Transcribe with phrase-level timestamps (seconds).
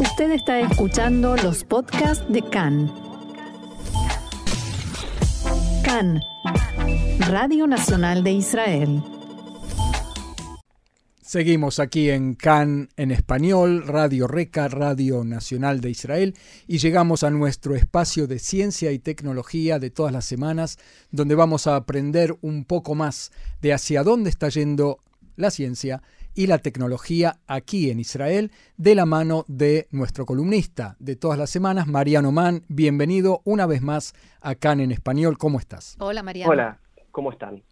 [0.00, 2.92] Usted está escuchando los podcasts de CAN.
[5.84, 6.20] CAN,
[7.28, 9.02] Radio Nacional de Israel.
[11.22, 16.34] Seguimos aquí en CAN en español, Radio Reca, Radio Nacional de Israel,
[16.66, 20.76] y llegamos a nuestro espacio de ciencia y tecnología de todas las semanas,
[21.12, 23.30] donde vamos a aprender un poco más
[23.62, 24.98] de hacia dónde está yendo
[25.36, 26.02] la ciencia
[26.34, 31.50] y la tecnología aquí en Israel, de la mano de nuestro columnista de todas las
[31.50, 32.64] semanas, Mariano Mann.
[32.68, 35.38] Bienvenido una vez más a CAN en español.
[35.38, 35.96] ¿Cómo estás?
[36.00, 36.50] Hola, Mariano.
[36.50, 36.80] Hola,
[37.10, 37.62] ¿cómo están?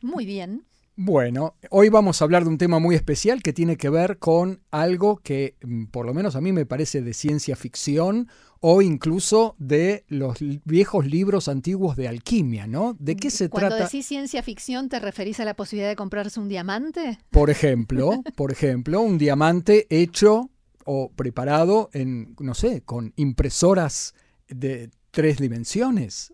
[0.00, 0.67] Muy bien.
[1.00, 4.62] Bueno, hoy vamos a hablar de un tema muy especial que tiene que ver con
[4.72, 8.26] algo que mm, por lo menos a mí me parece de ciencia ficción
[8.58, 12.96] o incluso de los viejos libros antiguos de alquimia, ¿no?
[12.98, 13.84] ¿De qué se Cuando trata?
[13.84, 17.20] decís ciencia ficción, ¿te referís a la posibilidad de comprarse un diamante?
[17.30, 20.50] Por ejemplo, por ejemplo, un diamante hecho
[20.84, 24.14] o preparado en, no sé, con impresoras
[24.48, 26.32] de tres dimensiones.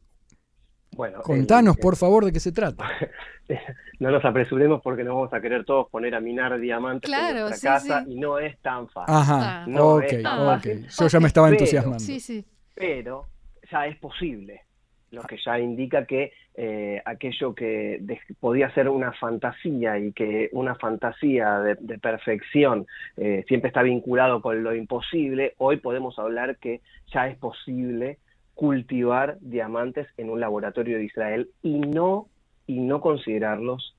[0.97, 2.85] Bueno, Contanos, el- por favor, de qué se trata.
[4.01, 7.45] no nos apresuremos porque nos vamos a querer todos poner a minar diamantes Claro, en
[7.49, 8.13] nuestra sí, casa sí.
[8.13, 9.15] y no es tan fácil.
[9.15, 9.65] Ajá, Ah.
[9.69, 10.47] No ok, es tan ok.
[10.47, 10.87] fácil.
[10.89, 11.99] Yo ya me estaba Pero- entusiasmando.
[12.01, 12.45] Sí, sí.
[12.75, 13.27] Pero
[13.71, 14.63] ya es posible,
[15.11, 20.49] lo que ya indica que eh, aquello que de- podía ser una fantasía y que
[20.53, 22.87] una fantasía de, de perfección
[23.17, 26.81] eh, siempre está vinculado con lo imposible, hoy podemos hablar que
[27.13, 28.19] ya es posible
[28.55, 32.29] cultivar diamantes en un laboratorio de Israel y no
[32.67, 33.95] y no considerarlos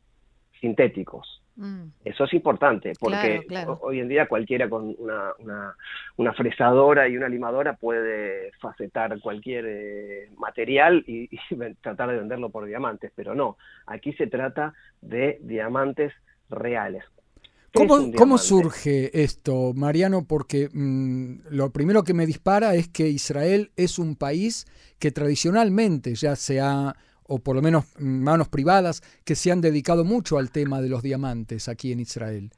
[0.59, 1.41] sintéticos.
[1.57, 1.85] Mm.
[2.03, 3.17] Eso es importante, porque
[3.47, 3.73] Claro, claro.
[3.73, 5.75] ho- hoy en día cualquiera con una, una,
[6.17, 11.29] una fresadora y una limadora puede facetar cualquier eh, material y,
[11.81, 16.11] tratar de venderlo por diamantes, pero no, aquí se trata de diamantes
[16.49, 17.03] reales.
[17.75, 20.25] ¿Qué es ¿Cómo, surge esto, Mariano?
[20.27, 24.65] Porque mm, lo primero que me dispara es que Israel es un país
[24.99, 26.95] que tradicionalmente ya se ha,
[27.27, 30.89] o por lo menos mm, manos privadas, que se han dedicado mucho al tema de
[30.89, 32.49] los diamantes aquí en Israel.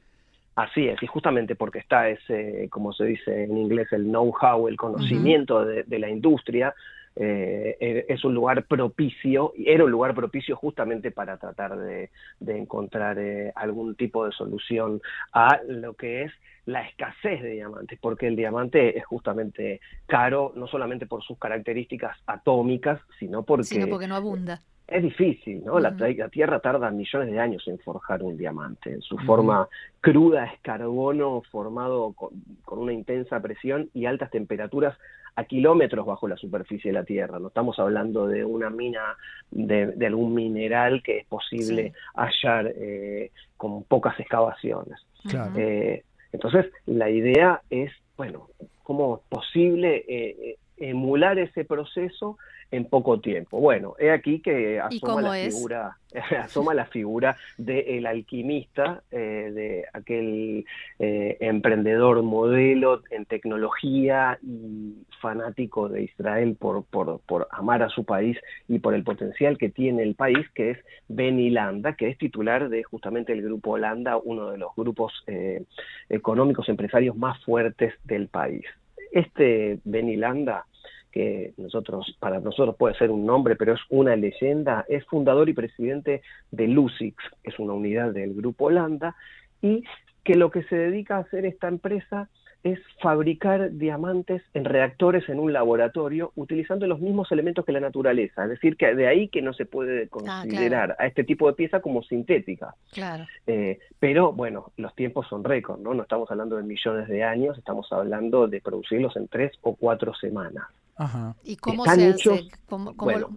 [0.54, 4.76] Así es, y justamente porque está ese, como se dice en inglés, el know-how, el
[4.76, 6.74] conocimiento de, de la industria,
[7.20, 12.58] eh, eh, es un lugar propicio, era un lugar propicio justamente para tratar de, de
[12.58, 15.00] encontrar eh, algún tipo de solución
[15.32, 16.32] a lo que es
[16.66, 22.16] la escasez de diamantes, porque el diamante es justamente caro, no solamente por sus características
[22.24, 24.60] atómicas, sino porque Sino porque no abunda.
[24.88, 25.78] Es difícil, ¿no?
[25.78, 28.90] La, la Tierra tarda millones de años en forjar un diamante.
[28.90, 29.68] En su forma
[30.00, 32.30] cruda es carbono formado con,
[32.64, 34.96] con una intensa presión y altas temperaturas
[35.36, 37.38] a kilómetros bajo la superficie de la Tierra.
[37.38, 39.14] No estamos hablando de una mina
[39.50, 41.92] de, de algún mineral que es posible Sí.
[42.14, 44.98] hallar eh, con pocas excavaciones.
[45.28, 45.52] Claro.
[45.56, 48.48] Eh, entonces, la idea es, bueno,
[48.82, 52.36] cómo es posible eh, eh, emular ese proceso
[52.70, 53.60] en poco tiempo.
[53.60, 55.54] Bueno, he aquí que ¿Y asoma la es?
[55.54, 55.96] figura,
[56.42, 60.66] asoma la figura del alquimista, eh, de aquel
[60.98, 68.04] eh, emprendedor modelo en tecnología y fanático de Israel por, por, por amar a su
[68.04, 68.36] país
[68.68, 70.78] y por el potencial que tiene el país, que es
[71.08, 75.64] Benny Landa, que es titular de justamente el Grupo Holanda, uno de los grupos eh,
[76.08, 78.64] económicos empresarios más fuertes del país.
[79.12, 80.64] Este Benny Landa,
[81.12, 85.54] que nosotros, para nosotros puede ser un nombre, pero es una leyenda, es fundador y
[85.54, 89.16] presidente de Lucix, que es una unidad del Grupo Holanda,
[89.62, 89.84] y
[90.24, 92.28] que lo que se dedica a hacer esta empresa
[92.64, 98.42] es fabricar diamantes en reactores en un laboratorio utilizando los mismos elementos que la naturaleza.
[98.44, 101.80] Es decir, que de ahí que no se puede considerar a este tipo de pieza
[101.80, 102.74] como sintética.
[102.92, 103.26] Claro.
[103.46, 105.94] Eh, pero bueno, los tiempos son récord, ¿no?
[105.94, 110.12] No estamos hablando de millones de años, estamos hablando de producirlos en tres o cuatro
[110.14, 110.64] semanas.
[110.96, 111.36] Ajá.
[111.44, 112.50] ¿Y cómo Están se hechos- hace?
[112.68, 113.28] ¿Cómo- cómo bueno,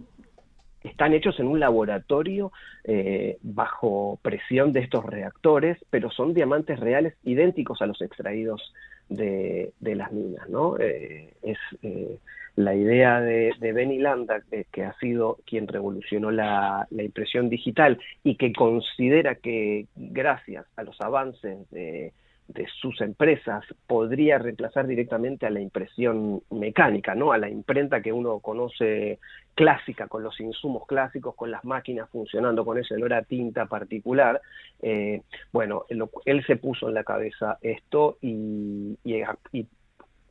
[0.82, 2.50] Están hechos en un laboratorio
[2.82, 8.74] eh, bajo presión de estos reactores, pero son diamantes reales idénticos a los extraídos
[9.14, 10.78] de, las minas, ¿no?
[10.78, 12.18] Eh, es eh,
[12.56, 18.36] la idea de, Benny Landa, que ha sido quien revolucionó la, la impresión digital y
[18.36, 22.12] que considera que gracias a los avances de,
[22.48, 27.32] de sus empresas podría reemplazar directamente a la impresión mecánica, ¿no?
[27.32, 29.18] A la imprenta que uno conoce
[29.54, 34.40] clásica, con los insumos clásicos, con las máquinas funcionando con ese olor a tinta particular.
[34.80, 35.22] Eh,
[35.52, 35.84] bueno,
[36.24, 39.66] él, se puso en la cabeza esto y, y,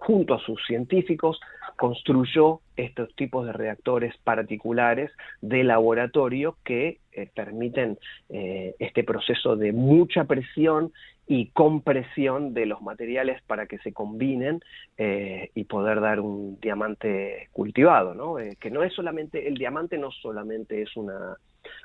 [0.01, 1.39] junto a sus científicos
[1.77, 5.11] construyó estos tipos de reactores particulares
[5.41, 7.99] de laboratorio que eh, permiten
[8.29, 10.91] eh, este proceso de mucha presión
[11.31, 14.59] y compresión de los materiales para que se combinen
[14.97, 18.37] eh, y poder dar un diamante cultivado, ¿no?
[18.37, 21.37] Eh, que no es solamente, el diamante no solamente es una,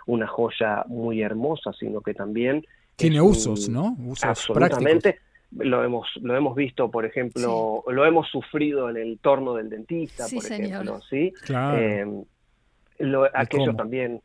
[0.07, 2.67] una joya muy hermosa, sino que también...
[2.97, 3.97] Tiene usos, ¿no?
[4.05, 5.21] Usos absolutamente.
[5.53, 10.27] Lo hemos, lo hemos visto, por ejemplo, lo hemos sufrido en el torno del dentista,
[10.29, 11.33] por ejemplo, ¿sí?
[11.45, 11.79] Claro.
[11.79, 12.25] Eh,
[12.99, 14.23] lo, aquellos también,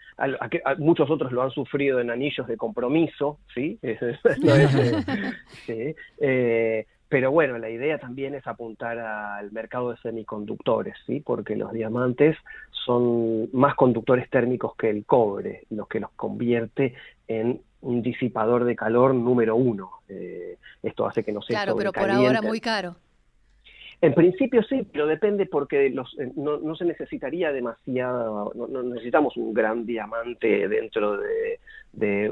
[0.78, 3.80] muchos otros lo han sufrido en anillos de compromiso, ¿sí?
[5.66, 11.20] sí eh, pero bueno, la idea también es apuntar al mercado de semiconductores, ¿sí?
[11.20, 12.38] Porque los diamantes
[12.86, 16.96] son más conductores térmicos que el cobre, lo que los convierte
[17.28, 19.92] en un disipador de calor número uno.
[20.08, 22.96] Eh, esto hace que no sea Claro, pero por ahora muy caro.
[24.02, 29.54] En principio sí, pero depende porque los, eh, no, se necesitaría demasiado, no, necesitamos un
[29.54, 31.60] gran diamante dentro de,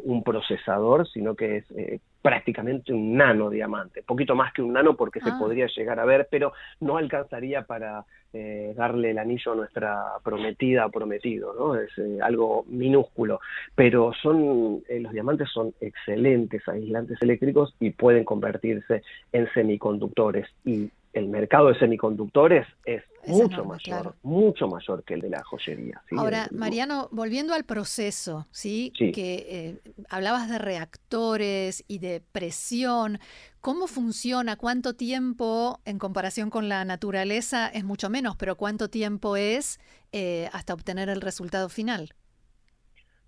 [0.04, 4.96] un procesador, sino que es eh, prácticamente un nano diamante, poquito más que un nano
[4.96, 5.38] porque se ah.
[5.38, 10.88] podría llegar a ver, pero no alcanzaría para eh, darle el anillo a nuestra prometida
[10.88, 11.76] o prometido, ¿no?
[11.76, 11.92] Es
[12.22, 13.42] algo minúsculo,
[13.76, 21.28] pero son los diamantes son excelentes aislantes eléctricos y pueden convertirse en semiconductores y el
[21.28, 26.02] mercado de semiconductores es, mucho mayor, mucho mayor que el de la joyería.
[26.18, 28.92] Ahora, Mariano, volviendo al proceso, ¿sí?
[28.96, 33.20] Que eh, hablabas de reactores y de presión.
[33.62, 34.56] ¿Cómo funciona?
[34.56, 39.80] ¿Cuánto tiempo, en comparación con la naturaleza, es mucho menos, pero cuánto tiempo es
[40.12, 42.14] eh, hasta obtener el resultado final?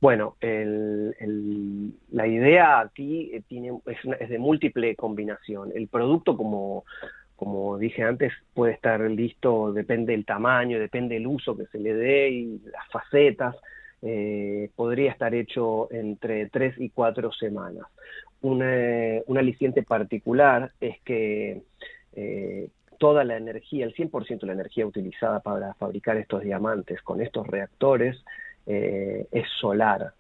[0.01, 5.71] Bueno, la idea aquí eh, tiene, es, es, de múltiple combinación.
[5.75, 6.85] El producto como,
[7.41, 11.91] como dije antes, puede estar listo, depende del tamaño, depende del uso que se le
[11.95, 13.55] dé y las facetas.
[14.03, 17.87] Eh, podría estar hecho entre tres y cuatro semanas.
[18.41, 21.63] un aliciente particular es que
[22.13, 27.21] eh, toda la energía, el 100% de la energía utilizada para fabricar estos diamantes con
[27.21, 28.23] estos reactores
[28.67, 30.13] eh, es solar,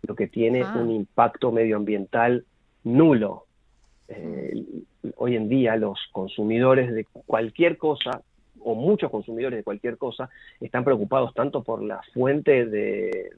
[0.00, 0.78] lo que tiene ah.
[0.78, 2.46] un impacto medioambiental
[2.84, 3.43] nulo.
[4.08, 4.84] Mm
[5.16, 8.22] hoy en día los consumidores de cualquier cosa,
[8.60, 10.30] o muchos consumidores de cualquier cosa,
[10.60, 13.30] están preocupados tanto por la fuente de,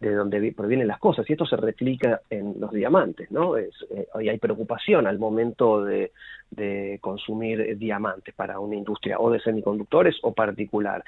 [0.00, 3.56] de, donde provienen las cosas, y esto se replica en los diamantes, ¿no?
[3.56, 6.12] Es, eh, hoy hay preocupación al momento de,
[6.50, 11.04] de consumir diamantes para una industria o de semiconductores o particular,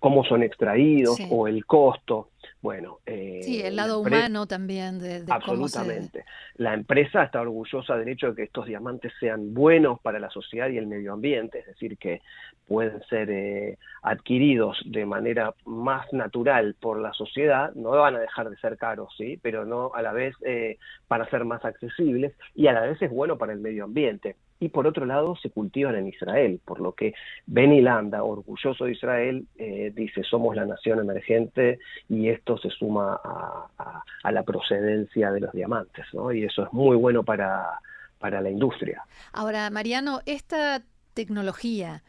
[0.00, 2.28] cómo son extraídos o el costo.
[2.60, 4.98] Bueno, eh, sí, el lado humano también.
[4.98, 6.24] De, absolutamente.
[6.56, 10.68] La empresa está orgullosa del hecho de que estos diamantes sean buenos para la sociedad
[10.68, 12.22] y el medio ambiente, es decir, que
[12.66, 18.48] pueden ser eh, adquiridos de manera más natural por la sociedad, no van a dejar
[18.48, 20.78] de ser caros, sí, pero no a la vez eh,
[21.08, 24.68] para ser más accesibles y a la vez es bueno para el medio ambiente y
[24.68, 27.14] por otro lado se cultivan en Israel, por lo que
[27.46, 33.20] Benny Landa, orgulloso de Israel, eh, dice somos la nación emergente y esto se suma
[33.24, 36.30] a, la procedencia de los diamantes, ¿no?
[36.32, 37.80] Y eso es muy bueno para,
[38.20, 39.02] para la industria.
[39.32, 40.82] Ahora, Mariano, esta
[41.12, 42.04] tecnología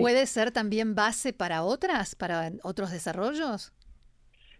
[0.00, 3.74] puede ser también base para otras, para otros desarrollos.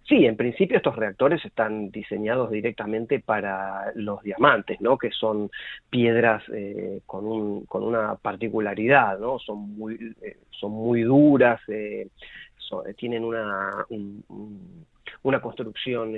[0.09, 4.99] Sí, en principio estos reactores están diseñados directamente para los diamantes, ¿no?
[4.99, 5.51] Que son
[5.91, 9.39] piedras eh, con, un, con una particularidad, ¿no?
[9.39, 12.09] Son muy, eh, son muy duras, eh,
[12.97, 13.85] tienen una,
[15.23, 16.15] una construcción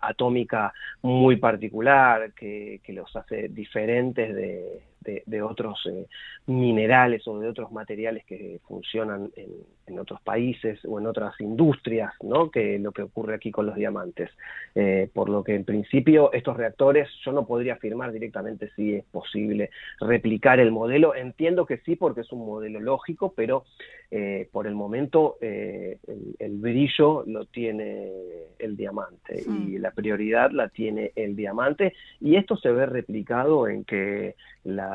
[0.00, 0.72] atómica
[1.02, 6.06] muy particular que, que los hace diferentes de, de, otros eh,
[6.46, 12.50] minerales o de otros materiales que funcionan en, otros países o en otras industrias, ¿no?
[12.50, 14.30] que lo que ocurre aquí con los diamantes.
[14.74, 19.04] Eh, por lo que en principio estos reactores, yo no podría afirmar directamente si es
[19.04, 19.68] posible
[20.00, 21.14] replicar el modelo.
[21.14, 23.64] Entiendo que sí porque es un modelo lógico, pero
[24.10, 25.98] eh, por el momento el,
[26.58, 28.10] brillo lo tiene
[28.58, 33.84] el diamante y la prioridad la tiene el diamante y esto se ve replicado en
[33.84, 34.91] que la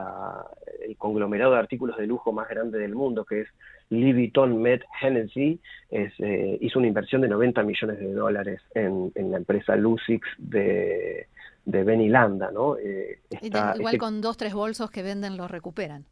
[0.86, 3.48] el conglomerado de artículos de lujo más grande del mundo, que es
[3.90, 9.38] Louis Vuitton Met Hennessy, eh, hizo una inversión de 90 millones de dólares en, la
[9.38, 11.28] empresa Lucix de,
[11.66, 12.78] de Benilanda, ¿no?
[12.78, 16.06] Eh, igual este con dos, tres bolsos que venden los recuperan.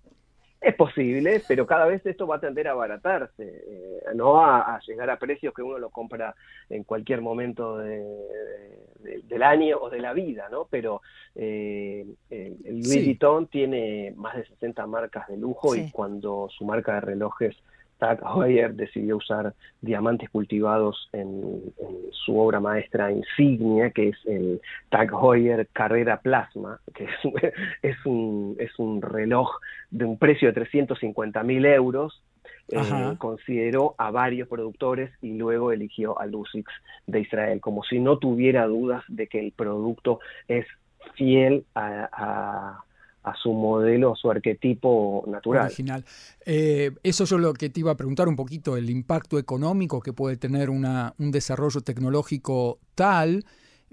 [0.65, 5.11] Es posible, pero cada vez esto va a tender a abaratarse, eh, no a, llegar
[5.11, 6.33] a precios que uno lo compra
[6.71, 10.65] en cualquier momento del año o de la vida, ¿no?
[10.67, 11.03] Pero
[11.35, 16.95] eh, el, Louis Vuitton tiene más de 60 marcas de lujo y cuando su marca
[16.95, 17.55] de relojes
[17.97, 21.73] Tag Heuer decidió usar diamantes cultivados en,
[22.11, 27.07] su obra maestra insignia, que es el Tag Heuer Carrera Plasma, que
[27.81, 29.49] es, un, es un reloj
[29.91, 32.21] de un precio de 350 mil euros.
[32.67, 32.79] Eh,
[33.19, 36.71] consideró a varios productores y luego eligió a Lusix
[37.05, 40.65] de Israel, como si no tuviera dudas de que el producto es
[41.13, 42.85] fiel a a
[43.33, 45.65] su modelo, a su arquetipo natural.
[45.65, 46.05] Original.
[46.45, 50.13] Eh, eso es lo que te iba a preguntar un poquito, el impacto económico que
[50.13, 53.45] puede tener una, un desarrollo tecnológico tal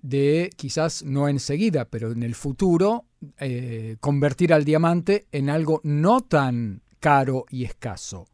[0.03, 3.05] de quizás no enseguida, pero en el futuro,
[3.39, 8.27] eh, convertir al diamante en algo no tan caro y escaso.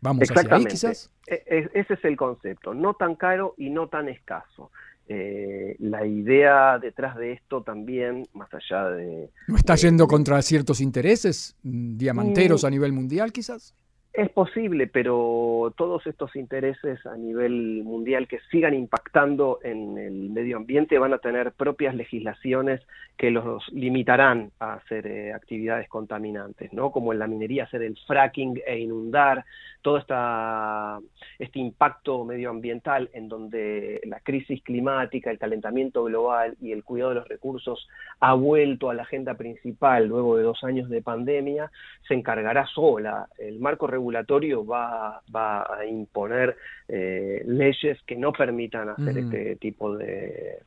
[0.00, 1.12] Vamos hacia ahí quizás.
[1.26, 4.70] E, e, ese es el concepto, no tan caro y no tan escaso.
[5.10, 9.30] Eh, la idea detrás de esto también, más allá de...
[9.46, 12.66] ¿No está yendo contra ciertos intereses mm, diamanteros mm.
[12.66, 13.74] a nivel mundial quizás?
[14.12, 20.56] Es posible, pero todos estos intereses a nivel mundial que sigan impactando en el medio
[20.56, 22.80] ambiente van a tener propias legislaciones
[23.16, 26.90] que los limitarán a hacer eh, actividades contaminantes, ¿no?
[26.90, 29.44] Como en la minería hacer el fracking e inundar,
[29.82, 30.98] todo esta,
[31.38, 37.16] este impacto medioambiental en donde la crisis climática, el calentamiento global y el cuidado de
[37.16, 37.88] los recursos
[38.20, 41.70] ha vuelto a la agenda principal luego de dos años de pandemia,
[42.06, 43.28] se encargará sola.
[43.38, 46.56] El marco regulatorio va, va a imponer
[46.88, 50.58] eh, leyes que no permitan hacer este tipo de,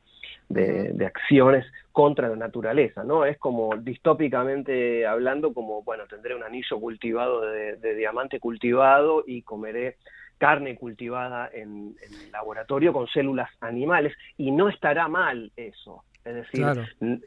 [0.53, 3.25] de, acciones contra la naturaleza, ¿no?
[3.25, 9.98] Es como distópicamente hablando, como, bueno, tendré un anillo cultivado de, diamante cultivado y comeré
[10.38, 16.03] carne cultivada en, en, laboratorio con células animales y no estará mal eso.
[16.25, 16.65] Es decir,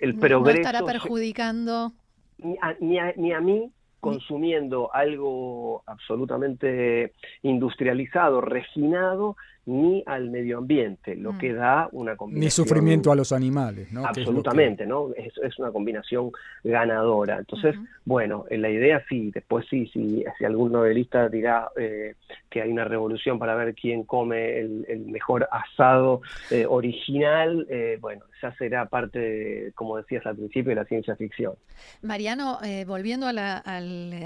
[0.01, 0.61] el progreso...
[0.63, 1.93] No estará perjudicando...
[2.39, 3.71] Ni ni, ni a mí
[4.05, 9.37] consumiendo algo absolutamente industrializado, refinado,
[9.67, 11.57] ni al medio ambiente, lo que mm.
[11.57, 12.45] da una combinación...
[12.45, 14.07] Ni sufrimiento a los animales, ¿no?
[14.07, 15.11] Absolutamente, ¿no?
[15.17, 17.39] Es, es, una combinación ganadora.
[17.39, 22.15] Entonces, bueno, en la idea sí, después sí, sí si algún novelista dirá eh,
[22.51, 28.25] que hay una revolución para ver quién come el, mejor asado eh, original, eh, bueno,
[28.43, 31.55] ya será parte, como decías al principio, de la ciencia ficción.
[32.03, 33.39] Mariano, volviendo al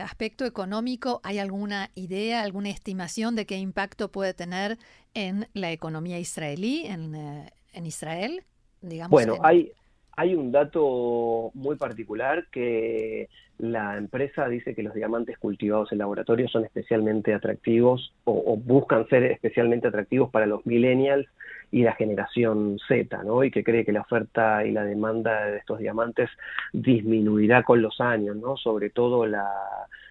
[0.01, 4.79] aspecto económico, ¿hay alguna idea, alguna estimación de qué impacto puede tener
[5.27, 8.43] en la economía israelí, en, eh, en Israel?
[8.81, 9.73] Digamos, bueno, hay,
[10.17, 16.49] hay un dato muy particular que la empresa dice que los diamantes cultivados en laboratorio
[16.49, 21.27] son especialmente atractivos o, buscan ser especialmente atractivos para los millennials
[21.71, 23.43] y la generación Z, ¿no?
[23.45, 26.31] Y que cree que la oferta y la demanda de estos diamantes
[26.73, 28.57] disminuirá con los años, ¿no?
[28.57, 29.49] Sobre todo la,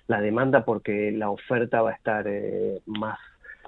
[0.07, 3.17] la demanda porque la oferta va a estar eh, más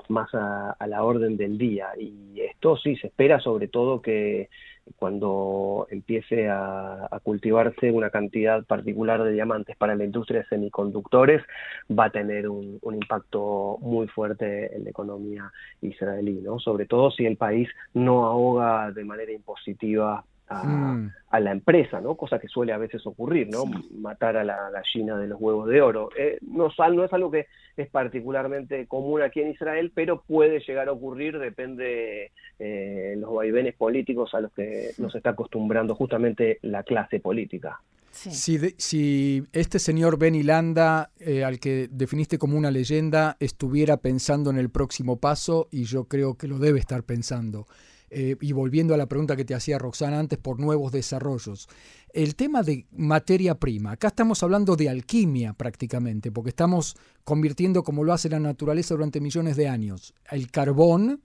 [0.08, 1.90] más a, la orden del día.
[1.98, 4.50] Y esto sí se espera sobre todo que
[4.96, 11.44] cuando empiece a, cultivarse una cantidad particular de diamantes para la industria de semiconductores,
[11.92, 15.52] va a tener un, un impacto muy fuerte en la economía
[15.82, 16.60] israelí, ¿no?
[16.60, 21.10] Sobre todo si el país no ahoga de manera impositiva Mm.
[21.30, 22.16] a, la empresa, ¿no?
[22.16, 23.66] Cosa que suele a veces ocurrir, ¿no?
[23.92, 26.10] Matar a la gallina de los huevos de oro.
[26.18, 27.46] Eh, no, no es algo que
[27.78, 33.76] es particularmente común aquí en Israel, pero puede llegar a ocurrir, depende eh, los vaivenes
[33.76, 37.80] políticos a los que nos está acostumbrando justamente la clase política.
[38.12, 44.50] Si, si, este señor Benny Landa, eh, al que definiste como una leyenda, estuviera pensando
[44.50, 47.68] en el próximo paso, y yo creo que lo debe estar pensando,
[48.10, 51.68] eh, y volviendo a la pregunta que te hacía Roxana antes por nuevos desarrollos,
[52.14, 58.04] el tema de materia prima, acá estamos hablando de alquimia prácticamente, porque estamos convirtiendo, como
[58.04, 61.22] lo hace la naturaleza durante millones de años, el carbón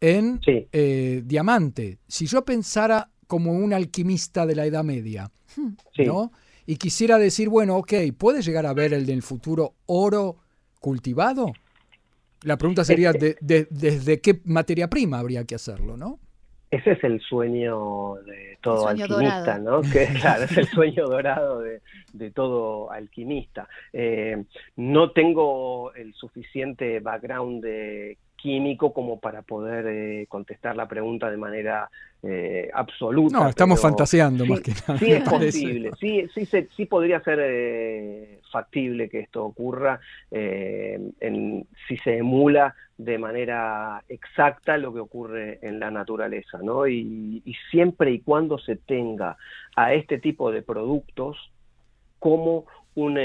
[0.00, 1.98] en eh, diamante.
[2.08, 5.30] Si yo pensara como un alquimista de la Edad Media,
[5.98, 6.32] ¿no?
[6.66, 10.36] Y quisiera decir, bueno, ok, ¿puede llegar a ver el del futuro oro
[10.80, 11.52] cultivado?
[12.46, 16.20] La pregunta sería, de, ¿desde qué materia prima habría que hacerlo, no?
[16.70, 19.82] Ese es el sueño de todo alquimista, ¿no?
[19.82, 23.68] Que claro, es el sueño dorado de, todo alquimista.
[23.92, 24.44] Eh,
[24.76, 31.36] no tengo el suficiente background de químico como para poder eh, contestar la pregunta de
[31.36, 31.90] manera
[32.22, 33.40] eh, absoluta.
[33.40, 34.98] No, estamos fantaseando más que nada.
[35.00, 39.98] Sí es posible, sí, sí, sí podría ser eh, factible que esto ocurra
[40.30, 46.86] en, si se emula de manera exacta lo que ocurre en la naturaleza, ¿no?
[46.86, 49.36] Y, y siempre y cuando se tenga
[49.74, 51.36] a este tipo de productos
[52.20, 53.18] como un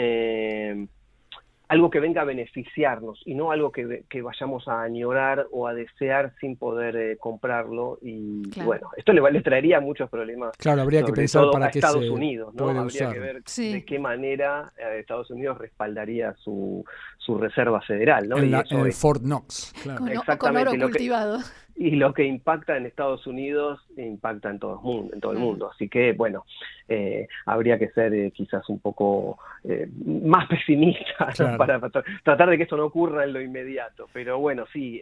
[1.71, 5.73] algo que venga a beneficiarnos y no algo que, que vayamos a añorar o a
[5.73, 7.97] desear sin poder eh, comprarlo.
[8.01, 10.51] Y bueno, esto le, le, traería muchos problemas.
[10.57, 12.67] Claro, habría que pensar para qué Estados Unidos, ¿no?
[12.71, 16.83] Habría que ver de qué manera eh, Estados Unidos respaldaría su,
[17.17, 18.37] su reserva federal, ¿no?
[18.37, 20.03] En, Fort Knox, claro.
[20.37, 21.39] Con, oro cultivado
[21.75, 25.13] y lo que impacta en Estados Unidos impacta en todo el mundo.
[25.13, 25.71] En todo el mundo.
[25.73, 26.45] Así que, bueno,
[26.87, 31.79] eh, habría que ser eh, quizás un poco eh, más pesimista para,
[32.23, 34.07] tratar de que esto no ocurra en lo inmediato.
[34.13, 35.01] Pero bueno, sí,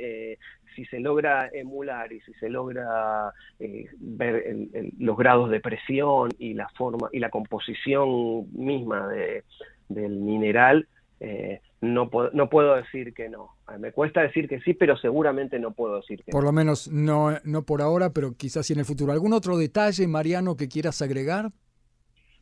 [0.76, 3.34] si se logra emular y si se logra
[4.00, 4.56] ver
[5.00, 9.44] los grados de presión y la forma y la composición misma de,
[9.90, 10.88] del mineral,
[11.82, 13.56] no, puedo, no puedo decir que no.
[13.78, 17.38] Me cuesta decir que sí, pero seguramente no puedo decir que Por lo menos no,
[17.44, 19.12] no por ahora, pero quizás sí en el futuro.
[19.12, 21.52] ¿Algún otro detalle, Mariano, que quieras agregar?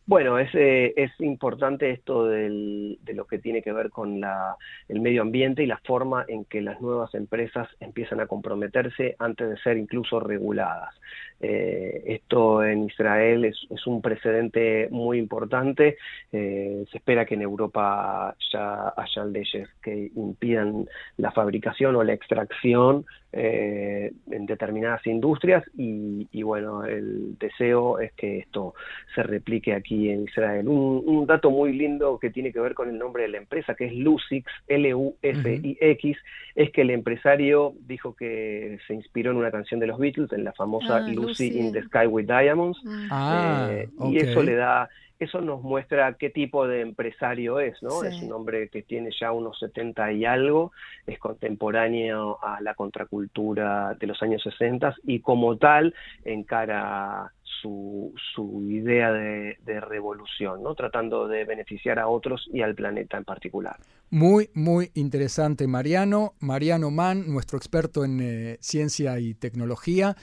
[0.08, 4.56] Bueno, es, eh, es importante esto del, de lo que tiene que ver con la,
[4.88, 9.50] el medio ambiente y la forma en que las nuevas empresas empiezan a comprometerse antes
[9.50, 10.96] de ser incluso reguladas.
[11.42, 15.98] Eh, esto en Israel es, un precedente muy importante.
[16.32, 20.88] Eh, se espera que en Europa ya haya leyes que impidan
[21.18, 23.06] la fabricación o la extracción
[23.40, 28.74] eh, en determinadas industrias y, y, bueno, el deseo es que esto
[29.14, 30.68] se replique aquí en Israel.
[30.68, 33.86] Un, dato muy lindo que tiene que ver con el nombre de la empresa, que
[33.86, 36.18] es Lusix, L-U-S-I-X,
[36.56, 40.44] es que el empresario dijo que se inspiró en una canción de los Beatles, en
[40.44, 42.80] la famosa ah, Lucy, in the Sky with Diamonds,
[43.12, 48.04] ah, eh, y eso le da eso nos muestra qué tipo de empresario es, ¿no?
[48.04, 50.72] Es un hombre que tiene ya unos 70 y algo,
[51.06, 55.94] es contemporáneo a la contracultura de los años 60 y como tal
[56.24, 57.32] encara
[57.62, 60.76] su, su idea de, revolución, ¿no?
[60.76, 63.78] Tratando de beneficiar a otros y al planeta en particular.
[64.10, 66.34] Muy, muy interesante, Mariano.
[66.40, 70.16] Mariano Mann, nuestro experto en eh, ciencia y tecnología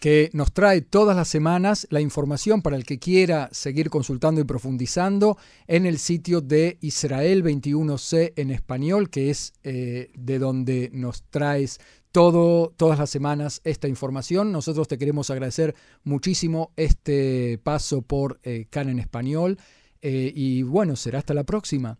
[0.00, 4.44] que nos trae todas las semanas la información para el que quiera seguir consultando y
[4.44, 5.36] profundizando
[5.66, 11.80] en el sitio de Israel 21C en español, que es eh, de donde nos traes
[12.12, 14.52] todo, todas las semanas esta información.
[14.52, 19.58] Nosotros te queremos agradecer muchísimo este paso por eh, CAN en español
[20.00, 21.98] eh, y bueno, será hasta la próxima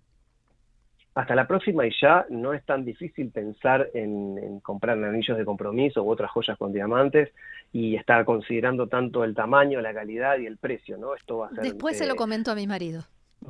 [1.18, 6.04] hasta la próxima y ya no es tan difícil pensar en, comprar anillos de compromiso
[6.04, 7.31] u otras joyas con diamantes
[7.72, 11.16] y estar considerando tanto el tamaño, la calidad y el precio, ¿no?
[11.16, 13.02] Esto va a ser, Después se lo eh, comento a mi marido.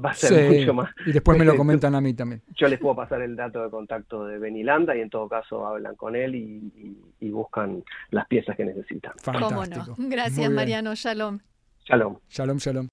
[0.02, 0.90] Va a ser mucho más.
[1.04, 2.40] Y después me lo comentan a mí también.
[2.56, 5.94] Yo les puedo pasar el dato de contacto de Benilanda y en todo caso hablan
[5.94, 9.12] con él y, buscan las piezas que necesitan.
[9.18, 9.60] Fantástico.
[9.60, 9.94] ¿Cómo no?
[10.08, 10.94] Gracias, Mariano.
[10.94, 11.38] Shalom.
[11.84, 12.16] Shalom.
[12.30, 12.88] Shalom, shalom.